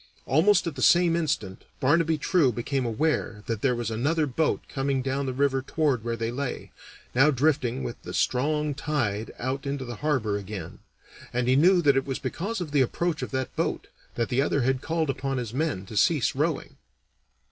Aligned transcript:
Almost 0.25 0.65
at 0.65 0.75
the 0.75 0.81
same 0.81 1.15
instant 1.15 1.63
Barnaby 1.79 2.17
True 2.17 2.51
became 2.51 2.87
aware 2.87 3.43
that 3.45 3.61
there 3.61 3.75
was 3.75 3.91
another 3.91 4.25
boat 4.25 4.61
coming 4.67 5.03
down 5.03 5.27
the 5.27 5.31
river 5.31 5.61
toward 5.61 6.03
where 6.03 6.15
they 6.15 6.31
lay, 6.31 6.71
now 7.13 7.29
drifting 7.29 7.83
with 7.83 8.01
the 8.01 8.11
strong 8.11 8.73
tide 8.73 9.29
out 9.37 9.67
into 9.67 9.85
the 9.85 9.97
harbor 9.97 10.37
again, 10.39 10.79
and 11.31 11.47
he 11.47 11.55
knew 11.55 11.83
that 11.83 11.95
it 11.95 12.07
was 12.07 12.17
because 12.17 12.59
of 12.59 12.71
the 12.71 12.81
approach 12.81 13.21
of 13.21 13.29
that 13.29 13.55
boat 13.55 13.89
that 14.15 14.29
the 14.29 14.41
other 14.41 14.63
had 14.63 14.81
called 14.81 15.11
upon 15.11 15.37
his 15.37 15.53
men 15.53 15.85
to 15.85 15.95
cease 15.95 16.33
rowing. 16.33 16.77